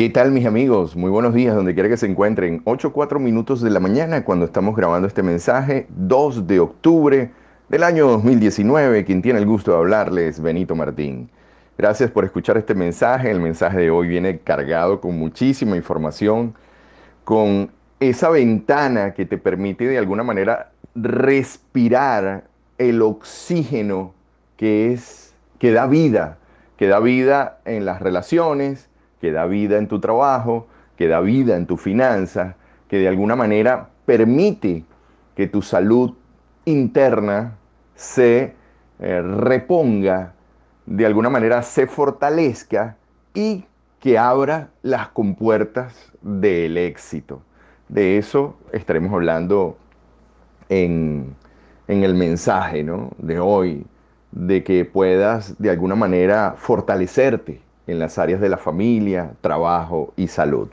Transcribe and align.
¿Qué 0.00 0.08
tal 0.08 0.32
mis 0.32 0.46
amigos? 0.46 0.96
Muy 0.96 1.10
buenos 1.10 1.34
días, 1.34 1.54
donde 1.54 1.74
quiera 1.74 1.90
que 1.90 1.98
se 1.98 2.06
encuentren. 2.06 2.62
8 2.64 2.90
4 2.90 3.20
minutos 3.20 3.60
de 3.60 3.68
la 3.68 3.80
mañana 3.80 4.24
cuando 4.24 4.46
estamos 4.46 4.74
grabando 4.74 5.06
este 5.06 5.22
mensaje, 5.22 5.88
2 5.90 6.46
de 6.46 6.58
octubre 6.58 7.30
del 7.68 7.82
año 7.82 8.06
2019. 8.06 9.04
Quien 9.04 9.20
tiene 9.20 9.40
el 9.40 9.44
gusto 9.44 9.72
de 9.72 9.76
hablarles, 9.76 10.40
Benito 10.40 10.74
Martín. 10.74 11.28
Gracias 11.76 12.10
por 12.10 12.24
escuchar 12.24 12.56
este 12.56 12.74
mensaje. 12.74 13.30
El 13.30 13.40
mensaje 13.40 13.76
de 13.76 13.90
hoy 13.90 14.08
viene 14.08 14.38
cargado 14.38 15.02
con 15.02 15.18
muchísima 15.18 15.76
información, 15.76 16.54
con 17.24 17.70
esa 18.00 18.30
ventana 18.30 19.12
que 19.12 19.26
te 19.26 19.36
permite 19.36 19.86
de 19.86 19.98
alguna 19.98 20.22
manera 20.22 20.72
respirar 20.94 22.44
el 22.78 23.02
oxígeno 23.02 24.14
que 24.56 24.94
es 24.94 25.34
que 25.58 25.72
da 25.72 25.86
vida, 25.86 26.38
que 26.78 26.86
da 26.86 27.00
vida 27.00 27.58
en 27.66 27.84
las 27.84 28.00
relaciones, 28.00 28.89
que 29.20 29.32
da 29.32 29.46
vida 29.46 29.78
en 29.78 29.86
tu 29.86 30.00
trabajo, 30.00 30.66
que 30.96 31.08
da 31.08 31.20
vida 31.20 31.56
en 31.56 31.66
tu 31.66 31.76
finanzas, 31.76 32.54
que 32.88 32.98
de 32.98 33.08
alguna 33.08 33.36
manera 33.36 33.88
permite 34.06 34.84
que 35.36 35.46
tu 35.46 35.62
salud 35.62 36.14
interna 36.64 37.56
se 37.94 38.54
eh, 38.98 39.22
reponga, 39.22 40.34
de 40.86 41.06
alguna 41.06 41.30
manera 41.30 41.62
se 41.62 41.86
fortalezca 41.86 42.96
y 43.34 43.64
que 44.00 44.18
abra 44.18 44.70
las 44.82 45.08
compuertas 45.08 46.10
del 46.22 46.76
éxito. 46.76 47.42
De 47.88 48.18
eso 48.18 48.56
estaremos 48.72 49.12
hablando 49.12 49.76
en, 50.68 51.34
en 51.88 52.02
el 52.02 52.14
mensaje 52.14 52.82
¿no? 52.82 53.10
de 53.18 53.38
hoy, 53.38 53.86
de 54.32 54.64
que 54.64 54.84
puedas 54.84 55.56
de 55.58 55.70
alguna 55.70 55.94
manera 55.94 56.54
fortalecerte 56.56 57.60
en 57.90 57.98
las 57.98 58.18
áreas 58.18 58.40
de 58.40 58.48
la 58.48 58.56
familia, 58.56 59.32
trabajo 59.40 60.12
y 60.16 60.28
salud. 60.28 60.68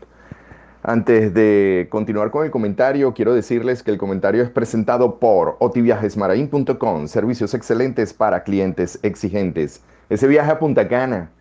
Antes 0.83 1.33
de 1.33 1.87
continuar 1.89 2.31
con 2.31 2.45
el 2.45 2.51
comentario, 2.51 3.13
quiero 3.13 3.33
decirles 3.33 3.83
que 3.83 3.91
el 3.91 3.97
comentario 3.97 4.43
es 4.43 4.49
presentado 4.49 5.19
por 5.19 5.57
otiviajesmarain.com, 5.59 7.07
servicios 7.07 7.53
excelentes 7.53 8.13
para 8.13 8.43
clientes 8.43 8.99
exigentes. 9.03 9.83
Ese 10.09 10.27
viaje 10.27 10.51
a 10.51 10.59
Punta 10.59 10.87
Cana, 10.87 11.31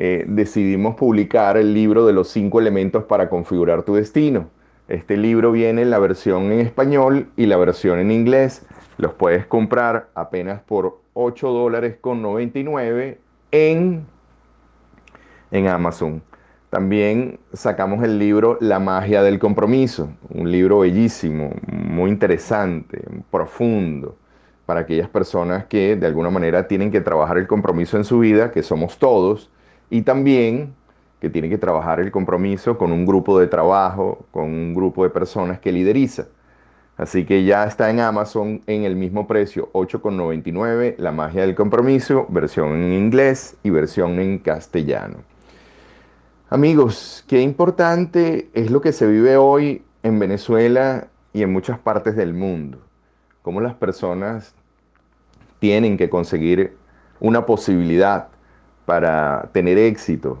eh, 0.00 0.24
decidimos 0.28 0.94
publicar 0.94 1.56
el 1.56 1.74
libro 1.74 2.06
de 2.06 2.12
los 2.12 2.28
cinco 2.28 2.60
elementos 2.60 3.02
para 3.04 3.28
configurar 3.28 3.82
tu 3.82 3.96
destino. 3.96 4.48
Este 4.86 5.16
libro 5.16 5.50
viene 5.50 5.82
en 5.82 5.90
la 5.90 5.98
versión 5.98 6.52
en 6.52 6.60
español 6.60 7.26
y 7.36 7.46
la 7.46 7.56
versión 7.56 7.98
en 7.98 8.12
inglés. 8.12 8.64
Los 8.96 9.12
puedes 9.14 9.44
comprar 9.46 10.08
apenas 10.14 10.62
por 10.62 11.00
8 11.14 11.48
dólares 11.50 11.96
con 12.00 12.22
99 12.22 13.18
en, 13.50 14.06
en 15.50 15.66
Amazon. 15.66 16.22
También 16.70 17.40
sacamos 17.52 18.04
el 18.04 18.18
libro 18.18 18.56
La 18.60 18.78
magia 18.78 19.22
del 19.22 19.38
compromiso, 19.38 20.10
un 20.30 20.52
libro 20.52 20.80
bellísimo, 20.80 21.50
muy 21.72 22.10
interesante, 22.10 23.02
profundo, 23.30 24.16
para 24.64 24.80
aquellas 24.80 25.08
personas 25.08 25.64
que 25.64 25.96
de 25.96 26.06
alguna 26.06 26.30
manera 26.30 26.68
tienen 26.68 26.90
que 26.90 27.00
trabajar 27.00 27.38
el 27.38 27.46
compromiso 27.46 27.96
en 27.96 28.04
su 28.04 28.20
vida, 28.20 28.52
que 28.52 28.62
somos 28.62 28.98
todos, 28.98 29.50
y 29.90 30.02
también 30.02 30.74
que 31.20 31.30
tiene 31.30 31.48
que 31.48 31.58
trabajar 31.58 32.00
el 32.00 32.10
compromiso 32.10 32.78
con 32.78 32.92
un 32.92 33.04
grupo 33.04 33.38
de 33.38 33.46
trabajo, 33.46 34.26
con 34.30 34.44
un 34.44 34.74
grupo 34.74 35.02
de 35.02 35.10
personas 35.10 35.58
que 35.58 35.72
lideriza. 35.72 36.26
Así 36.96 37.24
que 37.24 37.44
ya 37.44 37.64
está 37.64 37.90
en 37.90 38.00
Amazon 38.00 38.60
en 38.66 38.82
el 38.82 38.96
mismo 38.96 39.26
precio, 39.26 39.70
8,99, 39.72 40.96
La 40.98 41.12
magia 41.12 41.42
del 41.42 41.54
compromiso, 41.54 42.26
versión 42.28 42.74
en 42.74 42.92
inglés 42.92 43.56
y 43.62 43.70
versión 43.70 44.18
en 44.18 44.38
castellano. 44.38 45.18
Amigos, 46.50 47.24
qué 47.28 47.40
importante 47.40 48.50
es 48.54 48.70
lo 48.70 48.80
que 48.80 48.92
se 48.92 49.06
vive 49.06 49.36
hoy 49.36 49.82
en 50.02 50.18
Venezuela 50.18 51.08
y 51.32 51.42
en 51.42 51.52
muchas 51.52 51.78
partes 51.78 52.16
del 52.16 52.34
mundo. 52.34 52.78
Cómo 53.42 53.60
las 53.60 53.74
personas 53.74 54.54
tienen 55.60 55.96
que 55.96 56.08
conseguir 56.08 56.76
una 57.20 57.46
posibilidad 57.46 58.28
para 58.88 59.50
tener 59.52 59.76
éxito, 59.76 60.38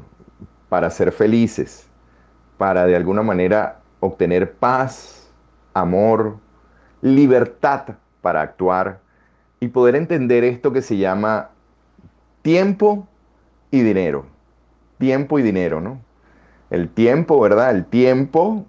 para 0.70 0.88
ser 0.88 1.12
felices, 1.12 1.86
para 2.56 2.86
de 2.86 2.96
alguna 2.96 3.20
manera 3.20 3.80
obtener 4.00 4.54
paz, 4.54 5.30
amor, 5.74 6.38
libertad 7.02 7.96
para 8.22 8.40
actuar 8.40 9.00
y 9.60 9.68
poder 9.68 9.96
entender 9.96 10.44
esto 10.44 10.72
que 10.72 10.80
se 10.80 10.96
llama 10.96 11.50
tiempo 12.40 13.06
y 13.70 13.82
dinero. 13.82 14.24
Tiempo 14.96 15.38
y 15.38 15.42
dinero, 15.42 15.82
¿no? 15.82 16.00
El 16.70 16.88
tiempo, 16.88 17.38
¿verdad? 17.38 17.72
El 17.72 17.84
tiempo, 17.84 18.64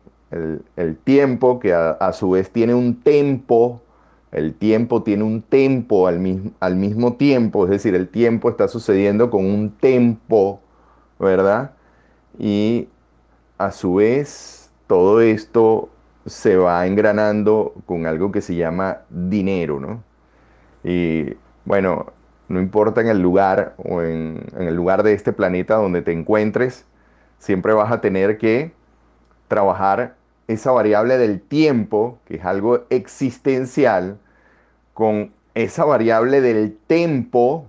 el, 0.76 0.98
tiempo 0.98 1.58
que 1.62 1.74
a, 1.74 2.12
su 2.12 2.32
vez 2.32 2.52
tiene 2.52 2.74
un 2.74 3.00
tempo, 3.00 3.82
el 4.32 4.54
tiempo 4.56 5.04
tiene 5.04 5.24
un 5.24 5.42
tempo 5.42 6.08
al, 6.08 6.22
al 6.60 6.76
mismo 6.76 7.16
tiempo, 7.16 7.66
es 7.66 7.72
decir, 7.72 7.96
el 7.96 8.10
tiempo 8.10 8.50
está 8.50 8.68
sucediendo 8.68 9.30
con 9.30 9.46
un 9.46 9.72
tempo, 9.72 10.62
¿verdad? 11.20 11.72
Y 12.38 12.90
a 13.58 13.72
su 13.72 13.96
vez 13.96 14.72
todo 14.88 15.22
esto 15.22 15.90
se 16.26 16.58
va 16.58 16.86
engranando 16.88 17.74
con 17.86 18.06
algo 18.06 18.32
que 18.32 18.42
se 18.42 18.56
llama 18.56 19.02
dinero, 19.10 19.80
¿no? 19.80 20.04
Y 20.84 21.34
bueno, 21.66 22.14
no 22.48 22.60
importa 22.60 23.02
en 23.02 23.08
el 23.08 23.20
lugar 23.22 23.76
o 23.78 24.02
en, 24.02 24.44
en 24.56 24.68
el 24.68 24.76
lugar 24.76 25.04
de 25.04 25.14
este 25.14 25.34
planeta 25.34 25.76
donde 25.76 26.02
te 26.02 26.12
encuentres, 26.12 26.86
siempre 27.40 27.74
vas 27.74 27.92
a 27.92 28.02
tener 28.02 28.38
que 28.38 28.74
trabajar 29.48 30.16
esa 30.50 30.72
variable 30.72 31.20
del 31.20 31.42
tiempo, 31.42 32.18
que 32.26 32.38
es 32.38 32.44
algo 32.44 32.86
existencial, 32.90 34.18
con 34.96 35.32
esa 35.54 35.86
variable 35.86 36.42
del 36.42 36.76
tempo, 36.88 37.68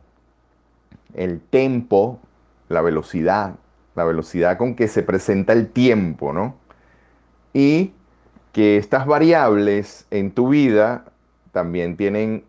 el 1.12 1.40
tempo, 1.40 2.18
la 2.70 2.80
velocidad, 2.80 3.56
la 3.94 4.04
velocidad 4.04 4.56
con 4.56 4.74
que 4.74 4.88
se 4.88 5.02
presenta 5.02 5.52
el 5.52 5.68
tiempo, 5.68 6.32
¿no? 6.32 6.56
Y 7.52 7.92
que 8.52 8.78
estas 8.78 9.06
variables 9.06 10.06
en 10.10 10.30
tu 10.30 10.48
vida 10.48 11.04
también 11.52 11.98
tienen 11.98 12.44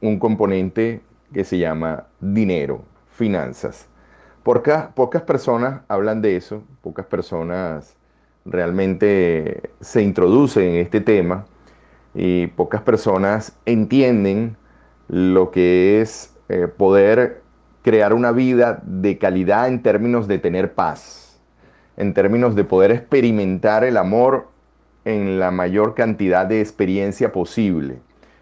un 0.00 0.18
componente 0.18 1.02
que 1.32 1.44
se 1.44 1.58
llama 1.58 2.06
dinero, 2.20 2.82
finanzas. 3.12 3.86
Pocas, 4.42 4.88
pocas 4.88 5.22
personas 5.22 5.82
hablan 5.86 6.20
de 6.20 6.34
eso, 6.34 6.64
pocas 6.80 7.06
personas 7.06 7.94
realmente 8.44 9.70
se 9.80 10.02
introducen 10.02 10.64
en 10.64 10.76
este 10.76 11.00
tema 11.00 11.46
y 12.14 12.48
pocas 12.48 12.82
personas 12.82 13.56
entienden 13.64 14.56
lo 15.08 15.50
que 15.50 16.00
es 16.00 16.34
eh, 16.48 16.68
poder 16.68 17.42
crear 17.82 18.12
una 18.12 18.32
vida 18.32 18.82
de 18.84 19.18
calidad 19.18 19.68
en 19.68 19.82
términos 19.82 20.28
de 20.28 20.38
tener 20.38 20.74
paz, 20.74 21.40
en 21.96 22.14
términos 22.14 22.54
de 22.54 22.64
poder 22.64 22.92
experimentar 22.92 23.84
el 23.84 23.96
amor 23.96 24.48
en 25.04 25.38
la 25.38 25.50
mayor 25.50 25.94
cantidad 25.94 26.46
de 26.46 26.60
experiencia 26.60 27.32
posible. 27.32 27.98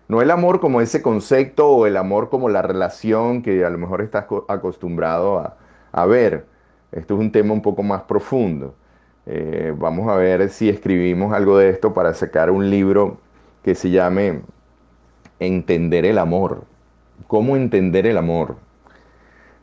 No 0.08 0.20
el 0.20 0.30
amor 0.30 0.60
como 0.60 0.80
ese 0.80 1.02
concepto 1.02 1.68
o 1.68 1.86
el 1.86 1.96
amor 1.96 2.30
como 2.30 2.48
la 2.48 2.62
relación 2.62 3.42
que 3.42 3.64
a 3.64 3.70
lo 3.70 3.78
mejor 3.78 4.02
estás 4.02 4.26
acostumbrado 4.48 5.38
a, 5.38 5.56
a 5.92 6.06
ver. 6.06 6.46
Esto 6.92 7.14
es 7.14 7.20
un 7.20 7.30
tema 7.30 7.54
un 7.54 7.62
poco 7.62 7.84
más 7.84 8.02
profundo. 8.02 8.74
Eh, 9.32 9.72
vamos 9.78 10.08
a 10.08 10.16
ver 10.16 10.48
si 10.48 10.68
escribimos 10.68 11.32
algo 11.32 11.56
de 11.56 11.68
esto 11.68 11.94
para 11.94 12.14
sacar 12.14 12.50
un 12.50 12.68
libro 12.68 13.18
que 13.62 13.76
se 13.76 13.90
llame 13.90 14.40
Entender 15.38 16.04
el 16.04 16.18
amor. 16.18 16.64
¿Cómo 17.28 17.54
entender 17.54 18.08
el 18.08 18.18
amor? 18.18 18.56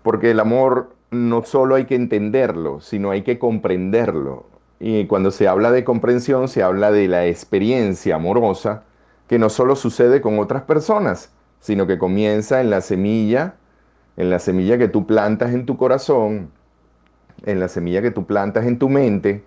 Porque 0.03 0.31
el 0.31 0.39
amor 0.39 0.95
no 1.11 1.43
solo 1.43 1.75
hay 1.75 1.83
que 1.83 1.95
entenderlo, 1.95 2.79
sino 2.79 3.11
hay 3.11 3.23
que 3.23 3.39
comprenderlo. 3.39 4.45
Y 4.79 5.05
cuando 5.07 5.31
se 5.31 5.49
habla 5.49 5.69
de 5.71 5.83
comprensión, 5.83 6.47
se 6.47 6.63
habla 6.63 6.89
de 6.89 7.09
la 7.09 7.25
experiencia 7.25 8.15
amorosa 8.15 8.85
que 9.27 9.37
no 9.37 9.49
solo 9.49 9.75
sucede 9.75 10.21
con 10.21 10.39
otras 10.39 10.63
personas, 10.63 11.33
sino 11.59 11.87
que 11.87 11.97
comienza 11.97 12.61
en 12.61 12.69
la 12.69 12.79
semilla, 12.79 13.55
en 14.15 14.29
la 14.29 14.39
semilla 14.39 14.77
que 14.77 14.87
tú 14.87 15.05
plantas 15.05 15.53
en 15.53 15.65
tu 15.65 15.75
corazón, 15.75 16.51
en 17.45 17.59
la 17.59 17.67
semilla 17.67 18.01
que 18.01 18.11
tú 18.11 18.25
plantas 18.25 18.65
en 18.65 18.79
tu 18.79 18.87
mente, 18.87 19.43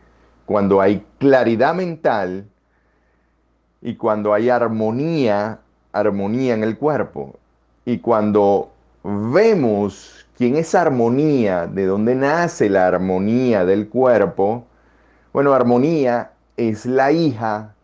cuando 0.51 0.81
hay 0.81 1.07
claridad 1.21 1.77
mental 1.77 2.45
y 3.81 3.95
cuando 3.95 4.35
hay 4.35 4.51
armonía, 4.51 5.61
armonía 5.93 6.55
en 6.55 6.65
el 6.65 6.77
cuerpo. 6.77 7.37
Y 7.85 7.99
cuando 7.99 8.73
vemos 9.05 10.27
quién 10.37 10.57
es 10.57 10.75
armonía, 10.75 11.69
de 11.69 11.87
dónde 11.87 12.17
nace 12.17 12.69
la 12.69 12.89
armonía 12.89 13.65
del 13.65 13.89
cuerpo, 13.89 14.65
bueno, 15.33 15.53
armonía 15.53 16.33
es 16.57 16.85
la 16.85 17.13
hija 17.13 17.77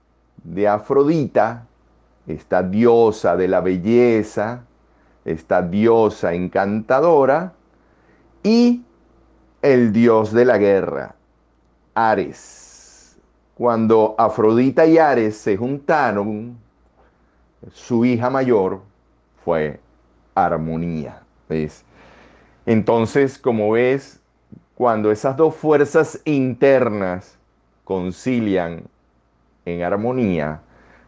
de 0.42 0.66
Afrodita, 0.66 1.68
esta 2.26 2.64
diosa 2.64 3.36
de 3.36 3.46
la 3.46 3.60
belleza, 3.60 4.64
esta 5.24 5.62
diosa 5.62 6.34
encantadora, 6.34 7.52
y 8.42 8.82
el 9.62 9.92
dios 9.92 10.32
de 10.32 10.44
la 10.44 10.58
guerra, 10.58 11.14
Ares. 11.96 13.18
Cuando 13.54 14.14
Afrodita 14.18 14.84
y 14.84 14.98
Ares 14.98 15.38
se 15.38 15.56
juntaron, 15.56 16.58
su 17.72 18.04
hija 18.04 18.28
mayor 18.28 18.82
fue 19.42 19.80
Armonía. 20.34 21.22
Entonces, 22.66 23.38
como 23.38 23.70
ves, 23.72 24.20
cuando 24.74 25.10
esas 25.10 25.38
dos 25.38 25.54
fuerzas 25.54 26.20
internas 26.26 27.38
concilian 27.84 28.82
en 29.64 29.82
armonía, 29.82 30.60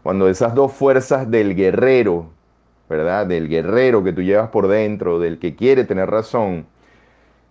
cuando 0.02 0.29
esas 0.29 0.55
dos 0.55 0.73
fuerzas 0.73 1.31
del 1.31 1.55
guerrero, 1.55 2.31
¿verdad? 2.88 3.26
Del 3.26 3.49
guerrero 3.49 4.02
que 4.02 4.14
tú 4.14 4.23
llevas 4.23 4.49
por 4.49 4.69
dentro, 4.69 5.19
del 5.19 5.38
que 5.38 5.55
quiere 5.55 5.85
tener 5.85 6.08
razón, 6.08 6.67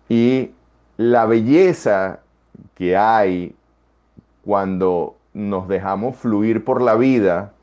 y 0.09 0.51
la 0.97 1.25
belleza 1.25 2.21
que 2.75 2.95
hay 2.97 3.55
cuando 4.45 5.15
nos 5.33 5.67
dejamos 5.67 6.15
fluir 6.15 6.63
por 6.63 6.81
la 6.81 6.95
vida, 6.95 7.53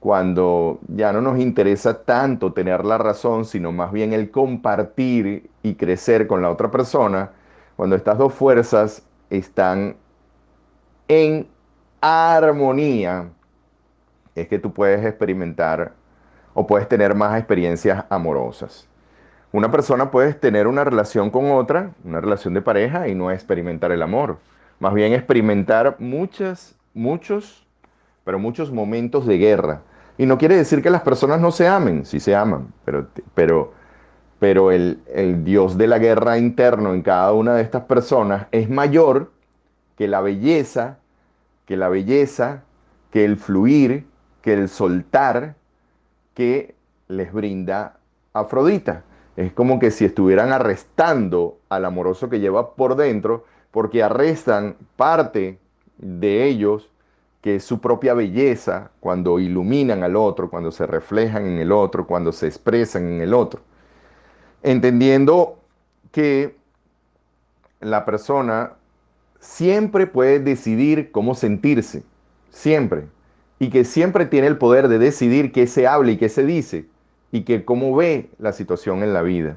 cuando 0.00 0.80
ya 0.88 1.12
no 1.12 1.20
nos 1.20 1.38
interesa 1.38 2.02
tanto 2.02 2.52
tener 2.52 2.84
la 2.84 2.98
razón, 2.98 3.44
sino 3.44 3.70
más 3.70 3.92
bien 3.92 4.12
el 4.12 4.30
compartir 4.30 5.50
y 5.62 5.74
crecer 5.74 6.26
con 6.26 6.42
la 6.42 6.50
otra 6.50 6.70
persona, 6.70 7.30
cuando 7.76 7.96
estas 7.96 8.18
dos 8.18 8.34
fuerzas 8.34 9.02
están 9.30 9.96
en 11.08 11.46
armonía, 12.00 13.30
es 14.34 14.48
que 14.48 14.58
tú 14.58 14.72
puedes 14.72 15.04
experimentar 15.04 15.92
o 16.54 16.66
puedes 16.66 16.88
tener 16.88 17.14
más 17.14 17.38
experiencias 17.38 18.04
amorosas. 18.08 18.88
Una 19.52 19.70
persona 19.70 20.10
puede 20.10 20.32
tener 20.32 20.66
una 20.66 20.82
relación 20.82 21.30
con 21.30 21.50
otra, 21.50 21.90
una 22.04 22.20
relación 22.22 22.54
de 22.54 22.62
pareja, 22.62 23.08
y 23.08 23.14
no 23.14 23.30
experimentar 23.30 23.92
el 23.92 24.02
amor. 24.02 24.38
Más 24.80 24.94
bien 24.94 25.12
experimentar 25.12 25.96
muchas, 25.98 26.74
muchos, 26.94 27.66
pero 28.24 28.38
muchos 28.38 28.72
momentos 28.72 29.26
de 29.26 29.36
guerra. 29.36 29.82
Y 30.16 30.24
no 30.24 30.38
quiere 30.38 30.56
decir 30.56 30.82
que 30.82 30.88
las 30.88 31.02
personas 31.02 31.38
no 31.38 31.52
se 31.52 31.68
amen, 31.68 32.06
sí 32.06 32.18
se 32.18 32.34
aman, 32.34 32.72
pero, 32.86 33.08
pero, 33.34 33.74
pero 34.38 34.72
el, 34.72 35.02
el 35.12 35.44
Dios 35.44 35.76
de 35.76 35.86
la 35.86 35.98
guerra 35.98 36.38
interno 36.38 36.94
en 36.94 37.02
cada 37.02 37.32
una 37.32 37.54
de 37.54 37.62
estas 37.62 37.82
personas 37.84 38.46
es 38.52 38.70
mayor 38.70 39.32
que 39.98 40.08
la 40.08 40.22
belleza, 40.22 40.98
que 41.66 41.76
la 41.76 41.88
belleza, 41.88 42.62
que 43.10 43.26
el 43.26 43.36
fluir, 43.36 44.06
que 44.40 44.54
el 44.54 44.70
soltar 44.70 45.56
que 46.34 46.74
les 47.08 47.32
brinda 47.32 47.98
Afrodita. 48.32 49.04
Es 49.36 49.52
como 49.52 49.78
que 49.78 49.90
si 49.90 50.04
estuvieran 50.04 50.52
arrestando 50.52 51.58
al 51.68 51.84
amoroso 51.84 52.28
que 52.28 52.40
lleva 52.40 52.74
por 52.74 52.96
dentro, 52.96 53.44
porque 53.70 54.02
arrestan 54.02 54.76
parte 54.96 55.58
de 55.98 56.44
ellos, 56.44 56.90
que 57.40 57.56
es 57.56 57.64
su 57.64 57.80
propia 57.80 58.14
belleza, 58.14 58.90
cuando 59.00 59.38
iluminan 59.38 60.04
al 60.04 60.16
otro, 60.16 60.50
cuando 60.50 60.70
se 60.70 60.86
reflejan 60.86 61.46
en 61.46 61.58
el 61.58 61.72
otro, 61.72 62.06
cuando 62.06 62.32
se 62.32 62.46
expresan 62.46 63.08
en 63.08 63.20
el 63.22 63.34
otro. 63.34 63.62
Entendiendo 64.62 65.58
que 66.12 66.54
la 67.80 68.04
persona 68.04 68.74
siempre 69.40 70.06
puede 70.06 70.38
decidir 70.38 71.10
cómo 71.10 71.34
sentirse, 71.34 72.04
siempre, 72.50 73.06
y 73.58 73.70
que 73.70 73.84
siempre 73.84 74.26
tiene 74.26 74.46
el 74.46 74.58
poder 74.58 74.88
de 74.88 74.98
decidir 74.98 75.52
qué 75.52 75.66
se 75.66 75.86
habla 75.86 76.12
y 76.12 76.18
qué 76.18 76.28
se 76.28 76.44
dice 76.44 76.91
y 77.32 77.42
que 77.42 77.64
cómo 77.64 77.96
ve 77.96 78.30
la 78.38 78.52
situación 78.52 79.02
en 79.02 79.12
la 79.12 79.22
vida. 79.22 79.56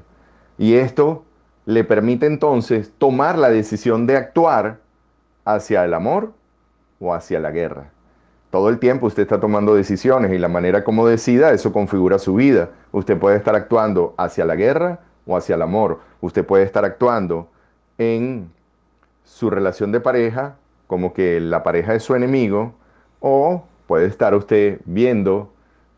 Y 0.58 0.74
esto 0.74 1.24
le 1.66 1.84
permite 1.84 2.26
entonces 2.26 2.92
tomar 2.98 3.38
la 3.38 3.50
decisión 3.50 4.06
de 4.06 4.16
actuar 4.16 4.78
hacia 5.44 5.84
el 5.84 5.94
amor 5.94 6.32
o 6.98 7.14
hacia 7.14 7.38
la 7.38 7.50
guerra. 7.50 7.90
Todo 8.50 8.70
el 8.70 8.78
tiempo 8.78 9.06
usted 9.06 9.22
está 9.22 9.38
tomando 9.38 9.74
decisiones 9.74 10.32
y 10.32 10.38
la 10.38 10.48
manera 10.48 10.82
como 10.82 11.06
decida, 11.06 11.52
eso 11.52 11.72
configura 11.72 12.18
su 12.18 12.34
vida. 12.34 12.70
Usted 12.92 13.18
puede 13.18 13.36
estar 13.36 13.54
actuando 13.54 14.14
hacia 14.16 14.44
la 14.44 14.54
guerra 14.54 15.00
o 15.26 15.36
hacia 15.36 15.56
el 15.56 15.62
amor. 15.62 16.00
Usted 16.20 16.44
puede 16.44 16.64
estar 16.64 16.84
actuando 16.84 17.48
en 17.98 18.50
su 19.24 19.50
relación 19.50 19.92
de 19.92 20.00
pareja 20.00 20.56
como 20.86 21.12
que 21.12 21.40
la 21.40 21.62
pareja 21.62 21.94
es 21.94 22.04
su 22.04 22.14
enemigo 22.14 22.74
o 23.20 23.64
puede 23.86 24.06
estar 24.06 24.34
usted 24.34 24.80
viendo 24.84 25.52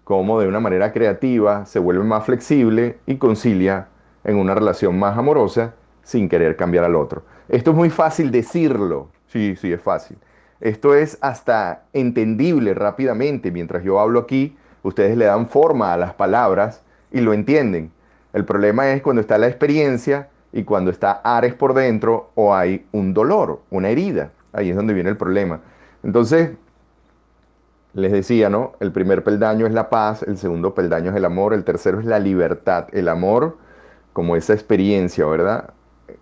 cómo 0.09 0.41
de 0.41 0.49
una 0.49 0.59
manera 0.59 0.91
creativa 0.91 1.67
se 1.67 1.79
vuelve 1.79 2.03
más 2.03 2.25
flexible 2.25 2.97
y 3.05 3.17
concilia 3.17 3.89
en 4.25 4.37
una 4.37 4.55
relación 4.55 4.99
más 4.99 5.19
amorosa 5.19 5.75
sin 6.03 6.31
querer 6.31 6.57
cambiar 6.57 6.85
al 6.85 6.97
otro. 6.97 7.25
Esto 7.51 7.73
es 7.73 7.77
muy 7.77 7.91
fácil 7.91 8.31
decirlo, 8.31 9.11
sí, 9.27 9.55
sí, 9.57 9.71
es 9.71 9.83
fácil. 9.83 10.17
Esto 10.63 10.95
es 10.95 11.19
hasta 11.21 11.83
entendible 11.93 12.73
rápidamente. 12.73 13.51
Mientras 13.51 13.85
yo 13.85 14.01
hablo 14.01 14.21
aquí, 14.21 14.57
ustedes 14.83 15.15
le 15.15 15.27
dan 15.27 15.47
forma 15.47 15.93
a 15.93 15.99
las 15.99 16.15
palabras 16.15 16.83
y 17.13 17.21
lo 17.21 17.35
entienden. 17.35 17.93
El 18.33 18.47
problema 18.47 18.91
es 18.91 19.03
cuando 19.03 19.21
está 19.21 19.37
la 19.37 19.49
experiencia 19.49 20.31
y 20.55 20.63
cuando 20.63 20.91
está 20.91 21.21
Ares 21.23 21.53
por 21.53 21.75
dentro 21.75 22.31
o 22.35 22.55
hay 22.55 22.87
un 22.93 23.13
dolor, 23.13 23.61
una 23.69 23.91
herida. 23.91 24.31
Ahí 24.55 24.71
es 24.71 24.77
donde 24.77 24.95
viene 24.95 25.11
el 25.11 25.19
problema. 25.19 25.61
Entonces, 26.03 26.53
les 27.99 28.13
decía, 28.13 28.49
¿no? 28.49 28.73
El 28.81 28.93
primer 28.93 29.25
peldaño 29.25 29.67
es 29.67 29.75
la 29.75 29.91
paz, 29.91 30.23
el 30.23 30.39
segundo 30.39 30.73
peldaño 30.75 31.11
es 31.11 31.17
el 31.17 31.25
amor, 31.25 31.53
el 31.53 31.65
tercero 31.65 31.99
es 31.99 32.07
la 32.07 32.19
libertad. 32.21 32.87
El 32.93 33.09
amor 33.09 33.59
como 34.13 34.37
esa 34.37 34.53
experiencia, 34.55 35.27
¿verdad? 35.27 35.71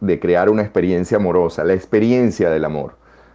De 0.00 0.18
crear 0.18 0.48
una 0.48 0.62
experiencia 0.62 1.18
amorosa, 1.18 1.64
la 1.64 1.74
experiencia 1.74 2.50
del 2.50 2.64
amor. 2.64 2.94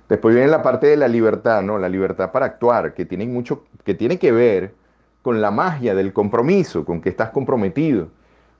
Después 0.09 0.35
viene 0.35 0.49
la 0.49 0.63
parte 0.63 0.87
de 0.87 0.97
la 0.97 1.07
libertad, 1.07 1.61
¿no? 1.61 1.77
La 1.77 1.87
libertad 1.87 2.31
para 2.31 2.47
actuar, 2.47 2.93
que 2.95 3.05
tiene 3.05 3.25
mucho, 3.27 3.63
que 3.83 3.93
tiene 3.93 4.17
que 4.17 4.31
ver 4.31 4.73
con 5.21 5.39
la 5.39 5.51
magia 5.51 5.93
del 5.93 6.11
compromiso, 6.11 6.83
con 6.83 6.99
que 6.99 7.09
estás 7.09 7.29
comprometido. 7.29 8.07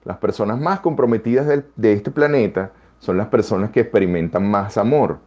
Las 0.04 0.18
personas 0.18 0.60
más 0.60 0.80
comprometidas 0.80 1.48
de 1.76 1.94
este 1.94 2.12
planeta 2.12 2.72
son 3.00 3.18
las 3.18 3.28
personas 3.28 3.72
que 3.72 3.82
experimentan 3.82 4.50
más 4.50 4.78
amor. 4.78 5.20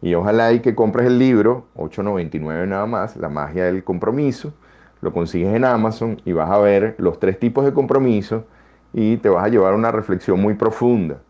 Y 0.00 0.14
ojalá 0.14 0.52
y 0.52 0.60
que 0.60 0.74
compres 0.74 1.06
el 1.06 1.18
libro, 1.18 1.66
8.99 1.76 2.68
nada 2.68 2.86
más, 2.86 3.16
La 3.16 3.28
magia 3.28 3.64
del 3.64 3.82
compromiso. 3.82 4.52
Lo 5.00 5.12
consigues 5.12 5.54
en 5.54 5.64
Amazon 5.64 6.20
y 6.24 6.32
vas 6.32 6.50
a 6.50 6.58
ver 6.58 6.94
los 6.98 7.18
tres 7.20 7.38
tipos 7.38 7.64
de 7.64 7.72
compromiso 7.72 8.44
y 8.92 9.16
te 9.18 9.28
vas 9.28 9.44
a 9.44 9.48
llevar 9.48 9.74
una 9.74 9.92
reflexión 9.92 10.40
muy 10.40 10.54
profunda. 10.54 11.20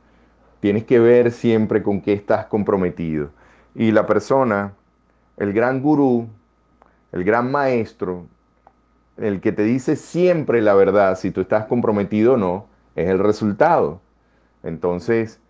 Tienes 0.61 0.85
que 0.85 0.99
ver 0.99 1.31
siempre 1.33 1.83
con 1.83 2.01
qué 2.01 2.13
estás 2.13 2.47
comprometido. 2.47 3.31
Y 3.75 3.93
la 3.93 4.07
persona, 4.07 4.73
el 5.37 5.53
gran 5.53 5.81
gurú, 5.83 6.29
el 7.13 7.25
gran 7.25 7.51
maestro, 7.51 8.27
el 9.17 9.41
que 9.41 9.53
te 9.53 9.63
dice 9.63 9.97
siempre 9.97 10.63
la 10.63 10.75
verdad, 10.75 11.17
si 11.17 11.31
tú 11.31 11.41
estás 11.41 11.67
comprometido 11.67 12.35
o 12.35 12.37
no, 12.37 12.67
es 12.97 13.09
el 13.09 13.19
resultado. 13.19 14.01
Entonces, 14.63 15.41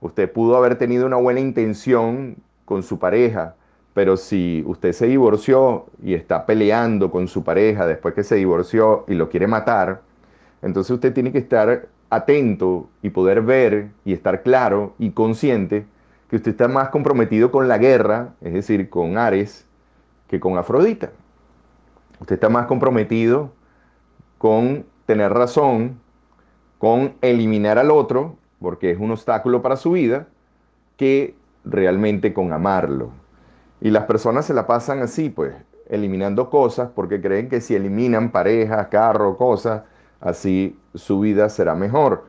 usted 0.00 0.30
pudo 0.30 0.56
haber 0.56 0.76
tenido 0.76 1.06
una 1.06 1.16
buena 1.16 1.40
intención 1.40 2.36
con 2.68 2.82
su 2.82 2.98
pareja, 2.98 3.54
pero 3.94 4.18
si 4.18 4.62
usted 4.66 4.92
se 4.92 5.06
divorció 5.06 5.86
y 6.02 6.12
está 6.12 6.44
peleando 6.44 7.10
con 7.10 7.26
su 7.26 7.42
pareja 7.42 7.86
después 7.86 8.12
que 8.12 8.22
se 8.22 8.34
divorció 8.34 9.06
y 9.08 9.14
lo 9.14 9.30
quiere 9.30 9.46
matar, 9.46 10.02
entonces 10.60 10.90
usted 10.90 11.14
tiene 11.14 11.32
que 11.32 11.38
estar 11.38 11.88
atento 12.10 12.90
y 13.00 13.08
poder 13.08 13.40
ver 13.40 13.88
y 14.04 14.12
estar 14.12 14.42
claro 14.42 14.92
y 14.98 15.12
consciente 15.12 15.86
que 16.28 16.36
usted 16.36 16.50
está 16.50 16.68
más 16.68 16.90
comprometido 16.90 17.50
con 17.50 17.68
la 17.68 17.78
guerra, 17.78 18.34
es 18.42 18.52
decir, 18.52 18.90
con 18.90 19.16
Ares, 19.16 19.66
que 20.28 20.38
con 20.38 20.58
Afrodita. 20.58 21.10
Usted 22.20 22.34
está 22.34 22.50
más 22.50 22.66
comprometido 22.66 23.52
con 24.36 24.84
tener 25.06 25.32
razón, 25.32 25.98
con 26.76 27.14
eliminar 27.22 27.78
al 27.78 27.90
otro, 27.90 28.36
porque 28.60 28.90
es 28.90 28.98
un 28.98 29.10
obstáculo 29.10 29.62
para 29.62 29.76
su 29.76 29.92
vida, 29.92 30.28
que 30.98 31.34
realmente 31.68 32.32
con 32.32 32.52
amarlo. 32.52 33.10
Y 33.80 33.90
las 33.90 34.04
personas 34.04 34.46
se 34.46 34.54
la 34.54 34.66
pasan 34.66 35.00
así, 35.00 35.30
pues, 35.30 35.54
eliminando 35.88 36.50
cosas 36.50 36.90
porque 36.94 37.20
creen 37.20 37.48
que 37.48 37.60
si 37.60 37.74
eliminan 37.74 38.30
parejas, 38.30 38.88
carro, 38.88 39.36
cosas, 39.36 39.82
así 40.20 40.78
su 40.94 41.20
vida 41.20 41.48
será 41.48 41.74
mejor. 41.74 42.24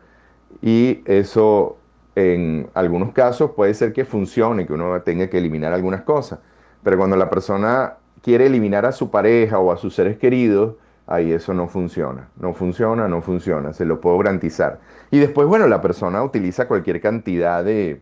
Y 0.62 1.02
eso 1.06 1.78
en 2.16 2.70
algunos 2.74 3.14
casos 3.14 3.52
puede 3.52 3.74
ser 3.74 3.94
que 3.94 4.06
funcione, 4.06 4.66
que 4.66 4.74
uno 4.74 5.02
tenga 5.02 5.30
que 5.30 5.38
eliminar 5.38 5.74
algunas 5.74 6.02
cosas. 6.02 6.40
Pero 6.84 6.98
cuando 6.98 7.16
la 7.16 7.30
persona 7.30 7.96
quiere 8.22 8.48
eliminar 8.48 8.86
a 8.86 8.92
su 8.92 9.10
pareja 9.10 9.60
o 9.60 9.72
a 9.72 9.78
sus 9.78 9.96
seres 9.96 10.18
queridos, 10.18 10.76
ahí 11.08 11.32
eso 11.32 11.54
no 11.54 11.68
funciona. 11.68 12.30
No 12.40 12.54
funciona, 12.54 13.08
no 13.08 13.22
funciona, 13.22 13.74
se 13.74 13.86
lo 13.86 14.02
puedo 14.02 14.18
garantizar. 14.18 14.80
Y 15.12 15.20
después, 15.20 15.48
bueno, 15.48 15.68
la 15.68 15.82
persona 15.82 16.24
utiliza 16.24 16.68
cualquier 16.68 17.02
cantidad 17.02 17.64
de, 17.64 18.02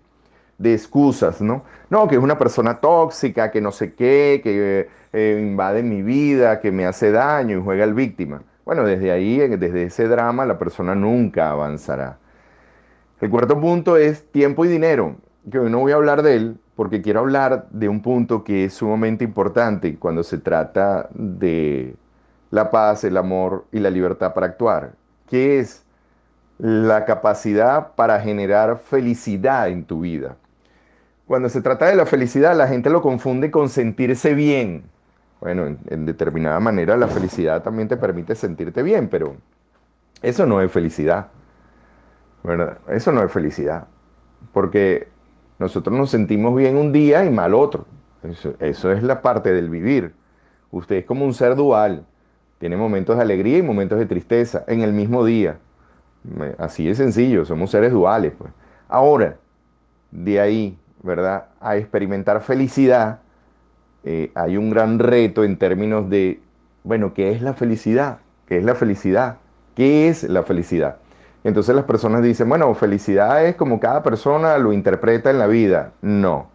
de 0.57 0.73
excusas, 0.73 1.41
¿no? 1.41 1.63
No, 1.89 2.07
que 2.07 2.15
es 2.15 2.21
una 2.21 2.37
persona 2.37 2.79
tóxica, 2.79 3.51
que 3.51 3.61
no 3.61 3.71
sé 3.71 3.93
qué, 3.93 4.41
que 4.43 4.89
eh, 5.13 5.39
invade 5.41 5.83
mi 5.83 6.01
vida, 6.01 6.59
que 6.59 6.71
me 6.71 6.85
hace 6.85 7.11
daño 7.11 7.57
y 7.57 7.63
juega 7.63 7.83
al 7.83 7.93
víctima. 7.93 8.41
Bueno, 8.65 8.83
desde 8.83 9.11
ahí, 9.11 9.37
desde 9.37 9.83
ese 9.83 10.07
drama, 10.07 10.45
la 10.45 10.57
persona 10.59 10.95
nunca 10.95 11.51
avanzará. 11.51 12.17
El 13.21 13.29
cuarto 13.29 13.59
punto 13.59 13.97
es 13.97 14.29
tiempo 14.31 14.65
y 14.65 14.67
dinero, 14.67 15.15
que 15.49 15.59
hoy 15.59 15.71
no 15.71 15.79
voy 15.79 15.91
a 15.91 15.95
hablar 15.95 16.21
de 16.21 16.35
él 16.35 16.57
porque 16.77 17.01
quiero 17.01 17.21
hablar 17.21 17.67
de 17.71 17.89
un 17.89 18.03
punto 18.03 18.43
que 18.43 18.65
es 18.65 18.75
sumamente 18.75 19.23
importante 19.23 19.97
cuando 19.97 20.21
se 20.23 20.37
trata 20.37 21.09
de 21.11 21.95
la 22.51 22.69
paz, 22.69 23.03
el 23.03 23.17
amor 23.17 23.65
y 23.71 23.79
la 23.79 23.89
libertad 23.89 24.35
para 24.35 24.45
actuar, 24.45 24.93
que 25.27 25.59
es 25.59 25.83
la 26.59 27.03
capacidad 27.05 27.95
para 27.95 28.19
generar 28.19 28.77
felicidad 28.77 29.69
en 29.69 29.85
tu 29.85 30.01
vida. 30.01 30.37
Cuando 31.27 31.49
se 31.49 31.61
trata 31.61 31.87
de 31.87 31.95
la 31.95 32.05
felicidad, 32.05 32.55
la 32.55 32.67
gente 32.67 32.89
lo 32.89 33.01
confunde 33.01 33.51
con 33.51 33.67
sentirse 33.67 34.33
bien. 34.33 34.83
Bueno, 35.41 35.77
en, 35.89 36.05
determinada 36.05 36.59
manera 36.59 36.95
la 36.95 37.07
felicidad 37.07 37.61
también 37.61 37.89
te 37.89 37.97
permite 37.97 38.33
sentirte 38.33 38.81
bien, 38.81 39.09
pero 39.09 39.35
eso 40.21 40.45
no 40.45 40.61
es 40.61 40.71
felicidad. 40.71 41.27
¿verdad? 42.43 42.77
Eso 42.87 43.11
no 43.11 43.23
es 43.23 43.31
felicidad. 43.31 43.87
Porque 44.53 45.09
nosotros 45.59 45.95
nos 45.95 46.09
sentimos 46.09 46.55
bien 46.55 46.77
un 46.77 46.93
día 46.93 47.25
y 47.25 47.29
mal 47.29 47.53
otro. 47.53 47.85
Eso, 48.23 48.53
eso 48.59 48.91
es 48.93 49.03
la 49.03 49.21
parte 49.21 49.51
del 49.51 49.69
vivir. 49.69 50.13
Usted 50.71 50.95
es 50.95 51.05
como 51.05 51.25
un 51.25 51.33
ser 51.33 51.55
dual. 51.55 52.05
Tiene 52.57 52.77
momentos 52.77 53.17
de 53.17 53.21
alegría 53.21 53.57
y 53.57 53.61
momentos 53.61 53.99
de 53.99 54.05
tristeza 54.05 54.63
en 54.67 54.81
el 54.81 54.93
mismo 54.93 55.25
día. 55.25 55.59
Así 56.57 56.87
es 56.89 56.97
sencillo, 56.97 57.43
somos 57.45 57.69
seres 57.69 57.91
duales. 57.91 58.33
Pues. 58.37 58.51
Ahora, 58.87 59.37
de 60.11 60.39
ahí 60.39 60.79
¿verdad? 61.07 61.45
A 61.59 61.77
experimentar 61.77 62.41
felicidad, 62.41 63.21
eh, 64.03 64.31
hay 64.35 64.57
un 64.57 64.69
gran 64.69 64.99
reto 64.99 65.43
en 65.43 65.57
términos 65.57 66.07
de, 66.09 66.39
bueno, 66.83 67.15
¿qué 67.15 67.31
es 67.31 67.41
la 67.41 67.53
felicidad? 67.53 68.19
¿Qué 68.45 68.59
es 68.59 68.63
la 68.63 68.75
felicidad? 68.75 69.37
¿Qué 69.75 70.07
es 70.07 70.23
la 70.23 70.43
felicidad? 70.43 70.97
Entonces 71.43 71.75
las 71.75 71.85
personas 71.85 72.21
dicen, 72.21 72.47
bueno, 72.47 72.73
felicidad 72.75 73.45
es 73.45 73.55
como 73.55 73.79
cada 73.79 74.03
persona 74.03 74.57
lo 74.57 74.71
interpreta 74.73 75.31
en 75.31 75.39
la 75.39 75.47
vida. 75.47 75.93
No, 76.01 76.47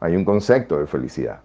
hay 0.00 0.16
un 0.16 0.24
concepto 0.24 0.78
de 0.78 0.86
felicidad. 0.86 1.40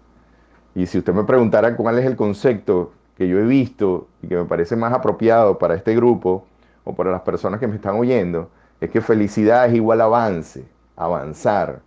Y 0.75 0.85
si 0.85 0.97
usted 0.97 1.13
me 1.13 1.23
preguntara 1.23 1.75
cuál 1.75 1.99
es 1.99 2.05
el 2.05 2.15
concepto 2.15 2.93
que 3.15 3.27
yo 3.27 3.39
he 3.39 3.43
visto 3.43 4.07
y 4.21 4.27
que 4.27 4.35
me 4.35 4.45
parece 4.45 4.75
más 4.75 4.93
apropiado 4.93 5.57
para 5.57 5.75
este 5.75 5.95
grupo 5.95 6.47
o 6.83 6.95
para 6.95 7.11
las 7.11 7.21
personas 7.21 7.59
que 7.59 7.67
me 7.67 7.75
están 7.75 7.95
oyendo, 7.95 8.49
es 8.79 8.89
que 8.89 9.01
felicidad 9.01 9.67
es 9.67 9.73
igual 9.73 10.01
avance, 10.01 10.65
avanzar, 10.95 11.81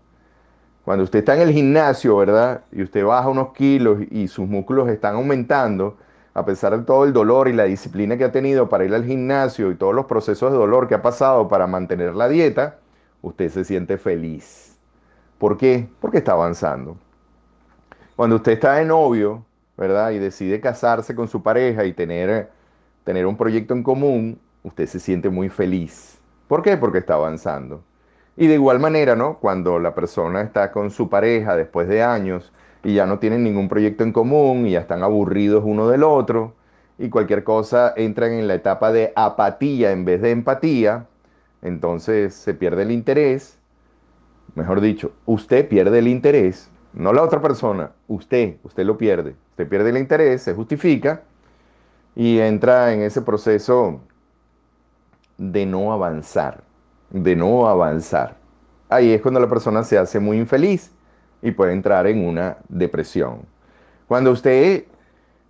cuando 0.84 1.04
usted 1.04 1.20
está 1.20 1.34
en 1.34 1.42
el 1.42 1.52
gimnasio, 1.52 2.16
¿verdad? 2.16 2.62
Y 2.72 2.82
usted 2.82 3.04
baja 3.04 3.28
unos 3.28 3.52
kilos 3.52 3.98
y 4.10 4.26
sus 4.28 4.48
músculos 4.48 4.88
están 4.88 5.14
aumentando, 5.14 5.96
a 6.34 6.44
pesar 6.44 6.76
de 6.76 6.84
todo 6.84 7.04
el 7.04 7.12
dolor 7.12 7.48
y 7.48 7.52
la 7.52 7.64
disciplina 7.64 8.16
que 8.16 8.24
ha 8.24 8.32
tenido 8.32 8.68
para 8.68 8.84
ir 8.84 8.94
al 8.94 9.04
gimnasio 9.04 9.70
y 9.70 9.76
todos 9.76 9.94
los 9.94 10.06
procesos 10.06 10.50
de 10.50 10.58
dolor 10.58 10.88
que 10.88 10.94
ha 10.94 11.02
pasado 11.02 11.46
para 11.48 11.66
mantener 11.66 12.14
la 12.14 12.28
dieta, 12.28 12.78
usted 13.20 13.48
se 13.50 13.64
siente 13.64 13.96
feliz. 13.96 14.76
¿Por 15.38 15.56
qué? 15.56 15.88
Porque 16.00 16.18
está 16.18 16.32
avanzando. 16.32 16.96
Cuando 18.16 18.36
usted 18.36 18.52
está 18.52 18.74
de 18.74 18.84
novio, 18.84 19.44
¿verdad? 19.76 20.10
Y 20.10 20.18
decide 20.18 20.60
casarse 20.60 21.14
con 21.14 21.28
su 21.28 21.42
pareja 21.42 21.84
y 21.84 21.92
tener, 21.92 22.50
tener 23.04 23.26
un 23.26 23.36
proyecto 23.36 23.74
en 23.74 23.82
común, 23.82 24.40
usted 24.62 24.86
se 24.86 25.00
siente 25.00 25.30
muy 25.30 25.48
feliz. 25.48 26.18
¿Por 26.48 26.62
qué? 26.62 26.76
Porque 26.76 26.98
está 26.98 27.14
avanzando. 27.14 27.82
Y 28.36 28.46
de 28.46 28.54
igual 28.54 28.80
manera, 28.80 29.14
¿no? 29.14 29.38
Cuando 29.38 29.78
la 29.78 29.94
persona 29.94 30.40
está 30.40 30.72
con 30.72 30.90
su 30.90 31.08
pareja 31.10 31.54
después 31.54 31.86
de 31.88 32.02
años 32.02 32.50
y 32.82 32.94
ya 32.94 33.06
no 33.06 33.18
tienen 33.18 33.44
ningún 33.44 33.68
proyecto 33.68 34.04
en 34.04 34.12
común 34.12 34.66
y 34.66 34.72
ya 34.72 34.80
están 34.80 35.02
aburridos 35.02 35.62
uno 35.66 35.88
del 35.88 36.02
otro 36.02 36.54
y 36.98 37.10
cualquier 37.10 37.44
cosa 37.44 37.92
entran 37.96 38.32
en 38.32 38.48
la 38.48 38.54
etapa 38.54 38.90
de 38.90 39.12
apatía 39.16 39.92
en 39.92 40.04
vez 40.04 40.22
de 40.22 40.30
empatía, 40.30 41.06
entonces 41.60 42.34
se 42.34 42.54
pierde 42.54 42.82
el 42.82 42.90
interés. 42.90 43.58
Mejor 44.54 44.80
dicho, 44.80 45.12
usted 45.26 45.68
pierde 45.68 45.98
el 45.98 46.08
interés, 46.08 46.70
no 46.94 47.12
la 47.12 47.22
otra 47.22 47.40
persona, 47.40 47.92
usted, 48.08 48.56
usted 48.62 48.84
lo 48.84 48.96
pierde. 48.98 49.34
Usted 49.50 49.68
pierde 49.68 49.90
el 49.90 49.98
interés, 49.98 50.42
se 50.42 50.54
justifica 50.54 51.22
y 52.14 52.38
entra 52.38 52.94
en 52.94 53.02
ese 53.02 53.20
proceso 53.20 54.00
de 55.36 55.66
no 55.66 55.92
avanzar 55.92 56.71
de 57.12 57.36
no 57.36 57.68
avanzar. 57.68 58.36
Ahí 58.88 59.12
es 59.12 59.22
cuando 59.22 59.40
la 59.40 59.48
persona 59.48 59.84
se 59.84 59.98
hace 59.98 60.18
muy 60.20 60.38
infeliz 60.38 60.90
y 61.40 61.50
puede 61.50 61.72
entrar 61.72 62.06
en 62.06 62.26
una 62.26 62.58
depresión. 62.68 63.40
Cuando 64.06 64.30
usted 64.30 64.84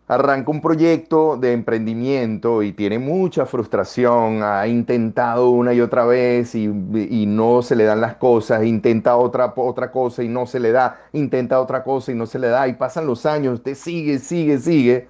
arranca 0.09 0.50
un 0.50 0.61
proyecto 0.61 1.37
de 1.37 1.52
emprendimiento 1.52 2.62
y 2.62 2.73
tiene 2.73 2.99
mucha 2.99 3.47
frustración, 3.47 4.42
ha 4.42 4.66
intentado 4.66 5.50
una 5.50 5.73
y 5.73 5.81
otra 5.81 6.04
vez 6.04 6.54
y, 6.54 6.66
no 6.69 7.62
se 7.62 7.76
le 7.76 7.85
dan 7.85 8.00
las 8.00 8.16
cosas, 8.16 8.64
intenta 8.64 9.16
otra, 9.16 9.52
otra 9.57 9.90
cosa 9.90 10.23
y 10.23 10.28
no 10.28 10.47
se 10.47 10.61
le 10.61 10.73
da, 10.73 11.00
intenta 11.12 11.61
otra 11.61 11.83
cosa 11.83 12.12
y 12.12 12.14
no 12.14 12.26
se 12.26 12.38
le 12.38 12.49
da, 12.49 12.69
y 12.69 12.75
pasan 12.75 13.07
los 13.07 13.25
años, 13.26 13.54
usted 13.54 13.75
sigue, 13.75 14.19
sigue, 14.19 14.59
sigue, 14.59 15.09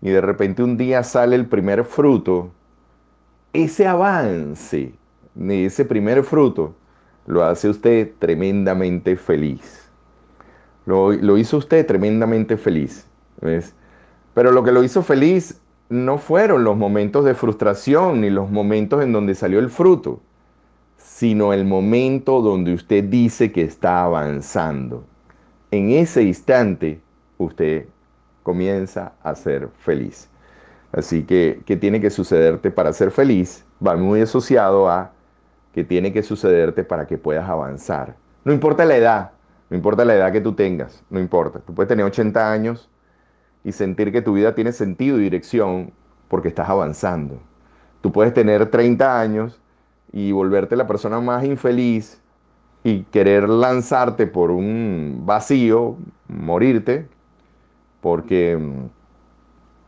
y 0.00 0.10
de 0.10 0.20
repente 0.20 0.62
un 0.62 0.76
día 0.76 1.02
sale 1.02 1.36
el 1.36 1.46
primer 1.46 1.84
fruto, 1.84 2.50
ese 3.52 3.86
avance 3.86 4.94
ni 5.34 5.64
ese 5.64 5.84
primer 5.84 6.24
fruto 6.24 6.74
lo 7.26 7.44
hace 7.44 7.68
usted 7.68 8.12
tremendamente 8.18 9.16
feliz. 9.16 9.90
Lo, 10.84 11.38
hizo 11.38 11.58
usted 11.58 11.86
tremendamente 11.86 12.56
feliz. 12.56 13.06
Pero 14.34 14.50
lo 14.50 14.64
que 14.64 14.72
lo 14.72 14.82
hizo 14.82 15.02
feliz 15.02 15.60
no 15.88 16.18
fueron 16.18 16.64
los 16.64 16.76
momentos 16.76 17.24
de 17.24 17.34
frustración 17.34 18.20
ni 18.20 18.30
los 18.30 18.50
momentos 18.50 19.02
en 19.02 19.12
donde 19.12 19.34
salió 19.34 19.58
el 19.58 19.70
fruto, 19.70 20.20
sino 20.96 21.52
el 21.52 21.64
momento 21.64 22.40
donde 22.40 22.74
usted 22.74 23.04
dice 23.04 23.52
que 23.52 23.62
está 23.62 24.04
avanzando. 24.04 25.04
En 25.70 25.90
ese 25.90 26.22
instante, 26.22 27.00
usted 27.38 27.86
comienza 28.42 29.12
a 29.22 29.34
ser 29.34 29.68
feliz. 29.78 30.28
Así 30.92 31.22
que, 31.22 31.62
¿qué 31.64 31.76
tiene 31.76 32.00
que 32.00 32.10
sucederte 32.10 32.70
para 32.70 32.92
ser 32.92 33.10
feliz? 33.10 33.64
Va 33.84 33.96
muy 33.96 34.20
asociado 34.20 34.90
a 34.90 35.12
que 35.72 35.84
tiene 35.84 36.12
que 36.12 36.22
sucederte 36.22 36.84
para 36.84 37.06
que 37.06 37.18
puedas 37.18 37.48
avanzar. 37.48 38.16
No 38.44 38.52
importa 38.52 38.84
la 38.84 38.96
edad, 38.96 39.30
no 39.70 39.76
importa 39.76 40.04
la 40.04 40.14
edad 40.14 40.32
que 40.32 40.40
tú 40.40 40.52
tengas, 40.52 41.02
no 41.10 41.18
importa. 41.18 41.60
Tú 41.60 41.74
puedes 41.74 41.88
tener 41.88 42.04
80 42.04 42.52
años 42.52 42.90
y 43.64 43.72
sentir 43.72 44.12
que 44.12 44.22
tu 44.22 44.34
vida 44.34 44.54
tiene 44.54 44.72
sentido 44.72 45.18
y 45.18 45.22
dirección 45.22 45.92
porque 46.28 46.48
estás 46.48 46.68
avanzando. 46.68 47.40
Tú 48.00 48.12
puedes 48.12 48.34
tener 48.34 48.70
30 48.70 49.20
años 49.20 49.60
y 50.12 50.32
volverte 50.32 50.76
la 50.76 50.86
persona 50.86 51.20
más 51.20 51.44
infeliz 51.44 52.20
y 52.84 53.04
querer 53.04 53.48
lanzarte 53.48 54.26
por 54.26 54.50
un 54.50 55.22
vacío, 55.24 55.96
morirte, 56.28 57.08
porque 58.00 58.56
mm, 58.56 58.88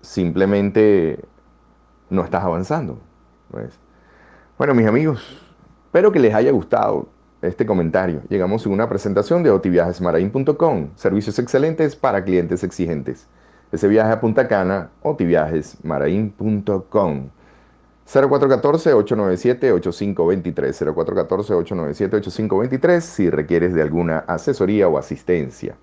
simplemente 0.01 1.19
no 2.09 2.25
estás 2.25 2.45
avanzando. 2.45 2.99
Pues. 3.51 3.79
Bueno, 4.57 4.75
mis 4.75 4.87
amigos, 4.87 5.44
espero 5.95 6.11
que 6.11 6.19
les 6.19 6.35
haya 6.35 6.51
gustado 6.51 7.07
este 7.41 7.65
comentario. 7.65 8.21
Llegamos 8.29 8.67
a 8.67 8.69
una 8.69 8.89
presentación 8.89 9.45
de 9.45 9.53
otiviajesmarain.com, 9.53 10.89
servicios 10.97 11.39
excelentes 11.39 11.95
para 11.95 12.25
clientes 12.25 12.65
exigentes. 12.65 13.29
Ese 13.71 13.87
viaje 13.87 14.11
a 14.11 14.21
Punta 14.21 14.49
Cana, 14.49 14.91
otiviajesmarain.com. 15.03 17.29
0414-897-8523. 18.13 20.93
0414-897-8523 20.93 23.01
si 23.01 23.31
requieres 23.31 23.73
de 23.73 23.83
alguna 23.83 24.19
asesoría 24.27 24.89
o 24.89 24.99
asistencia. 24.99 25.77